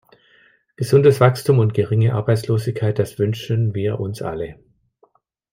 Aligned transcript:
Gesundes 0.77 1.19
Wachstum 1.19 1.59
und 1.59 1.75
geringe 1.75 2.15
Arbeitslosigkeit, 2.15 2.97
das 2.97 3.19
wünschen 3.19 3.75
wir 3.75 3.99
uns 3.99 4.23
alle! 4.23 4.57